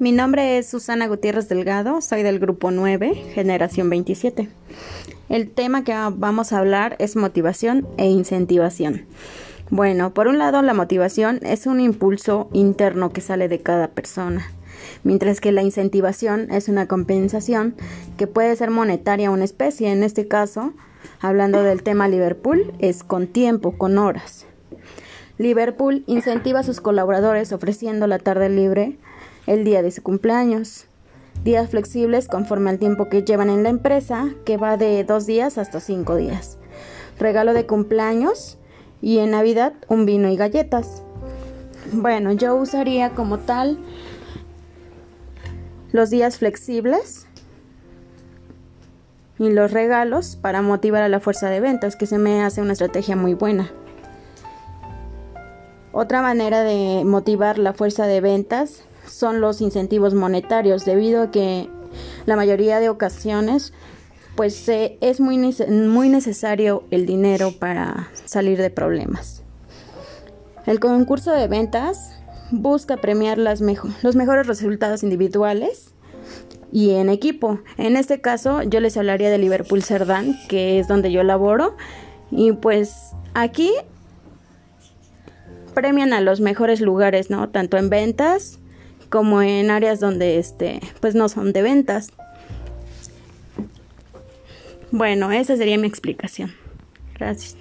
Mi 0.00 0.12
nombre 0.12 0.56
es 0.56 0.66
Susana 0.66 1.08
Gutiérrez 1.08 1.50
Delgado, 1.50 2.00
soy 2.00 2.22
del 2.22 2.38
grupo 2.38 2.70
9, 2.70 3.32
generación 3.34 3.90
27. 3.90 4.48
El 5.28 5.50
tema 5.50 5.84
que 5.84 5.92
vamos 5.92 6.54
a 6.54 6.58
hablar 6.58 6.96
es 6.98 7.16
motivación 7.16 7.86
e 7.98 8.06
incentivación. 8.06 9.04
Bueno, 9.68 10.14
por 10.14 10.26
un 10.26 10.38
lado 10.38 10.62
la 10.62 10.72
motivación 10.72 11.38
es 11.42 11.66
un 11.66 11.80
impulso 11.80 12.48
interno 12.54 13.12
que 13.12 13.20
sale 13.20 13.48
de 13.48 13.60
cada 13.60 13.88
persona, 13.88 14.50
mientras 15.04 15.38
que 15.38 15.52
la 15.52 15.62
incentivación 15.62 16.50
es 16.50 16.70
una 16.70 16.88
compensación 16.88 17.74
que 18.16 18.26
puede 18.26 18.56
ser 18.56 18.70
monetaria 18.70 19.30
o 19.30 19.34
una 19.34 19.44
especie. 19.44 19.92
En 19.92 20.02
este 20.02 20.26
caso, 20.26 20.72
hablando 21.20 21.62
del 21.62 21.82
tema 21.82 22.08
Liverpool, 22.08 22.72
es 22.78 23.04
con 23.04 23.26
tiempo, 23.26 23.76
con 23.76 23.98
horas. 23.98 24.46
Liverpool 25.36 26.04
incentiva 26.06 26.60
a 26.60 26.62
sus 26.62 26.80
colaboradores 26.80 27.52
ofreciendo 27.52 28.06
la 28.06 28.18
tarde 28.18 28.48
libre 28.48 28.96
el 29.46 29.64
día 29.64 29.82
de 29.82 29.90
su 29.90 30.02
cumpleaños. 30.02 30.86
Días 31.44 31.70
flexibles 31.70 32.28
conforme 32.28 32.70
al 32.70 32.78
tiempo 32.78 33.08
que 33.08 33.22
llevan 33.22 33.50
en 33.50 33.62
la 33.62 33.70
empresa, 33.70 34.28
que 34.44 34.56
va 34.56 34.76
de 34.76 35.04
dos 35.04 35.26
días 35.26 35.58
hasta 35.58 35.80
cinco 35.80 36.16
días. 36.16 36.58
Regalo 37.18 37.54
de 37.54 37.66
cumpleaños 37.66 38.58
y 39.00 39.18
en 39.18 39.30
Navidad 39.30 39.72
un 39.88 40.06
vino 40.06 40.28
y 40.28 40.36
galletas. 40.36 41.02
Bueno, 41.92 42.32
yo 42.32 42.54
usaría 42.56 43.10
como 43.10 43.38
tal 43.38 43.78
los 45.92 46.10
días 46.10 46.38
flexibles 46.38 47.26
y 49.38 49.50
los 49.50 49.72
regalos 49.72 50.36
para 50.36 50.60
motivar 50.60 51.02
a 51.02 51.08
la 51.08 51.18
fuerza 51.18 51.48
de 51.48 51.60
ventas, 51.60 51.96
que 51.96 52.06
se 52.06 52.18
me 52.18 52.42
hace 52.42 52.60
una 52.60 52.74
estrategia 52.74 53.16
muy 53.16 53.32
buena. 53.32 53.72
Otra 55.92 56.20
manera 56.20 56.62
de 56.62 57.02
motivar 57.04 57.58
la 57.58 57.72
fuerza 57.72 58.06
de 58.06 58.20
ventas 58.20 58.84
son 59.06 59.40
los 59.40 59.60
incentivos 59.60 60.14
monetarios, 60.14 60.84
debido 60.84 61.22
a 61.22 61.30
que 61.30 61.68
la 62.26 62.36
mayoría 62.36 62.80
de 62.80 62.88
ocasiones 62.88 63.72
pues 64.36 64.68
es 64.68 65.20
muy, 65.20 65.36
muy 65.68 66.08
necesario 66.08 66.84
el 66.90 67.04
dinero 67.04 67.52
para 67.58 68.08
salir 68.24 68.58
de 68.58 68.70
problemas. 68.70 69.42
El 70.66 70.80
concurso 70.80 71.32
de 71.32 71.48
ventas 71.48 72.12
busca 72.50 72.96
premiar 72.96 73.38
las 73.38 73.60
los 73.60 74.16
mejores 74.16 74.46
resultados 74.46 75.02
individuales 75.02 75.94
y 76.72 76.90
en 76.92 77.08
equipo. 77.08 77.58
En 77.76 77.96
este 77.96 78.20
caso 78.20 78.62
yo 78.62 78.80
les 78.80 78.96
hablaría 78.96 79.30
de 79.30 79.38
Liverpool 79.38 79.82
Cerdán, 79.82 80.38
que 80.48 80.78
es 80.78 80.88
donde 80.88 81.12
yo 81.12 81.22
laboro. 81.22 81.76
Y 82.30 82.52
pues 82.52 83.12
aquí 83.34 83.72
premian 85.74 86.12
a 86.12 86.20
los 86.20 86.40
mejores 86.40 86.80
lugares, 86.80 87.30
¿no? 87.30 87.48
Tanto 87.48 87.76
en 87.76 87.90
ventas 87.90 88.58
como 89.10 89.42
en 89.42 89.70
áreas 89.70 90.00
donde 90.00 90.38
este 90.38 90.80
pues 91.00 91.14
no 91.14 91.28
son 91.28 91.52
de 91.52 91.62
ventas. 91.62 92.10
Bueno, 94.90 95.30
esa 95.30 95.56
sería 95.56 95.78
mi 95.78 95.86
explicación. 95.86 96.52
Gracias. 97.18 97.56